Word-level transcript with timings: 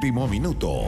último 0.00 0.26
minuto. 0.28 0.84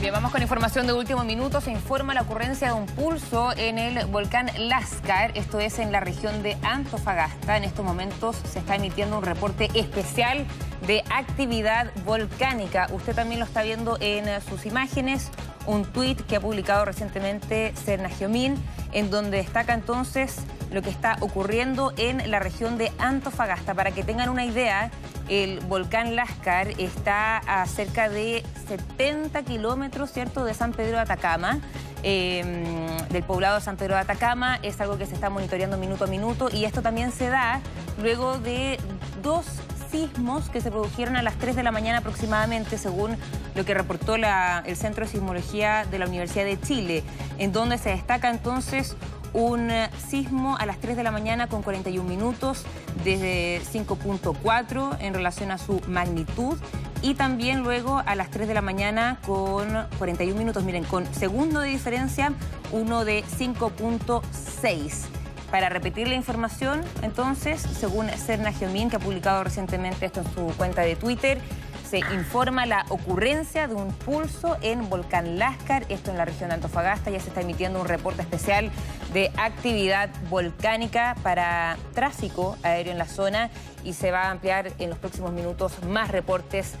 Bien, 0.00 0.12
vamos 0.12 0.32
con 0.32 0.42
información 0.42 0.88
de 0.88 0.94
último 0.94 1.22
minuto. 1.22 1.60
Se 1.60 1.70
informa 1.70 2.12
la 2.12 2.22
ocurrencia 2.22 2.66
de 2.66 2.74
un 2.74 2.86
pulso 2.86 3.52
en 3.56 3.78
el 3.78 4.04
volcán 4.06 4.50
Lascar, 4.58 5.30
esto 5.36 5.60
es 5.60 5.78
en 5.78 5.92
la 5.92 6.00
región 6.00 6.42
de 6.42 6.56
Antofagasta. 6.64 7.56
En 7.56 7.62
estos 7.62 7.84
momentos 7.84 8.34
se 8.50 8.58
está 8.58 8.74
emitiendo 8.74 9.16
un 9.16 9.24
reporte 9.24 9.70
especial 9.74 10.44
de 10.88 11.04
actividad 11.08 11.92
volcánica. 12.04 12.88
Usted 12.92 13.14
también 13.14 13.38
lo 13.38 13.46
está 13.46 13.62
viendo 13.62 13.96
en 14.00 14.26
sus 14.42 14.66
imágenes, 14.66 15.30
un 15.66 15.84
tuit 15.84 16.20
que 16.22 16.34
ha 16.34 16.40
publicado 16.40 16.84
recientemente 16.84 17.72
Serna 17.76 18.08
Geomín, 18.08 18.56
en 18.94 19.10
donde 19.10 19.36
destaca 19.38 19.74
entonces 19.74 20.36
lo 20.72 20.82
que 20.82 20.90
está 20.90 21.16
ocurriendo 21.20 21.92
en 21.96 22.30
la 22.30 22.38
región 22.38 22.78
de 22.78 22.92
Antofagasta. 22.98 23.74
Para 23.74 23.90
que 23.92 24.02
tengan 24.02 24.28
una 24.28 24.44
idea, 24.44 24.90
el 25.28 25.60
volcán 25.60 26.16
Lascar 26.16 26.68
está 26.80 27.38
a 27.38 27.66
cerca 27.66 28.08
de 28.08 28.42
70 28.66 29.42
kilómetros, 29.42 30.10
¿cierto?, 30.10 30.44
de 30.44 30.54
San 30.54 30.72
Pedro 30.72 30.96
de 30.96 31.02
Atacama. 31.02 31.60
Em, 32.06 32.98
del 33.08 33.22
poblado 33.22 33.54
de 33.54 33.62
San 33.62 33.76
Pedro 33.78 33.94
de 33.94 34.02
Atacama, 34.02 34.58
es 34.62 34.78
algo 34.78 34.98
que 34.98 35.06
se 35.06 35.14
está 35.14 35.30
monitoreando 35.30 35.78
minuto 35.78 36.04
a 36.04 36.06
minuto 36.06 36.50
y 36.52 36.66
esto 36.66 36.82
también 36.82 37.12
se 37.12 37.30
da 37.30 37.62
luego 38.02 38.38
de 38.38 38.78
dos 39.22 39.46
sismos 39.94 40.50
que 40.50 40.60
se 40.60 40.72
produjeron 40.72 41.14
a 41.14 41.22
las 41.22 41.36
3 41.38 41.54
de 41.54 41.62
la 41.62 41.70
mañana 41.70 41.98
aproximadamente, 41.98 42.78
según 42.78 43.16
lo 43.54 43.64
que 43.64 43.74
reportó 43.74 44.16
el 44.16 44.76
Centro 44.76 45.04
de 45.04 45.12
Sismología 45.12 45.84
de 45.88 46.00
la 46.00 46.06
Universidad 46.06 46.44
de 46.44 46.60
Chile, 46.60 47.04
en 47.38 47.52
donde 47.52 47.78
se 47.78 47.90
destaca 47.90 48.28
entonces 48.30 48.96
un 49.32 49.70
sismo 50.08 50.56
a 50.58 50.66
las 50.66 50.78
3 50.78 50.96
de 50.96 51.04
la 51.04 51.12
mañana 51.12 51.46
con 51.46 51.62
41 51.62 52.08
minutos 52.08 52.64
desde 53.04 53.60
5.4 53.72 54.96
en 54.98 55.14
relación 55.14 55.52
a 55.52 55.58
su 55.58 55.80
magnitud 55.86 56.58
y 57.00 57.14
también 57.14 57.62
luego 57.62 58.02
a 58.04 58.16
las 58.16 58.32
3 58.32 58.48
de 58.48 58.54
la 58.54 58.62
mañana 58.62 59.20
con 59.24 59.68
41 59.98 60.36
minutos, 60.36 60.64
miren, 60.64 60.82
con 60.82 61.06
segundo 61.14 61.60
de 61.60 61.68
diferencia, 61.68 62.32
uno 62.72 63.04
de 63.04 63.22
5.6. 63.38 65.23
Para 65.50 65.68
repetir 65.68 66.08
la 66.08 66.14
información, 66.14 66.82
entonces, 67.02 67.60
según 67.60 68.08
Serna 68.10 68.52
Geomín, 68.52 68.90
que 68.90 68.96
ha 68.96 69.00
publicado 69.00 69.44
recientemente 69.44 70.06
esto 70.06 70.20
en 70.20 70.34
su 70.34 70.56
cuenta 70.56 70.82
de 70.82 70.96
Twitter, 70.96 71.40
se 71.88 71.98
informa 72.12 72.66
la 72.66 72.86
ocurrencia 72.88 73.68
de 73.68 73.74
un 73.74 73.92
pulso 73.92 74.56
en 74.62 74.88
Volcán 74.88 75.38
Láscar, 75.38 75.84
esto 75.88 76.10
en 76.10 76.16
la 76.16 76.24
región 76.24 76.48
de 76.48 76.56
Antofagasta, 76.56 77.10
ya 77.10 77.20
se 77.20 77.28
está 77.28 77.42
emitiendo 77.42 77.80
un 77.80 77.86
reporte 77.86 78.22
especial 78.22 78.70
de 79.12 79.30
actividad 79.36 80.10
volcánica 80.28 81.14
para 81.22 81.76
tráfico 81.94 82.56
aéreo 82.64 82.90
en 82.90 82.98
la 82.98 83.06
zona 83.06 83.50
y 83.84 83.92
se 83.92 84.10
va 84.10 84.22
a 84.22 84.30
ampliar 84.30 84.72
en 84.78 84.90
los 84.90 84.98
próximos 84.98 85.32
minutos 85.32 85.84
más 85.84 86.10
reportes 86.10 86.72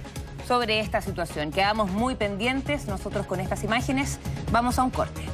sobre 0.48 0.80
esta 0.80 1.00
situación. 1.00 1.52
Quedamos 1.52 1.90
muy 1.90 2.16
pendientes 2.16 2.86
nosotros 2.86 3.26
con 3.26 3.40
estas 3.40 3.62
imágenes. 3.62 4.18
Vamos 4.50 4.78
a 4.78 4.84
un 4.84 4.90
corte. 4.90 5.33